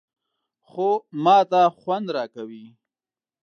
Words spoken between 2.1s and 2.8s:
راکوي.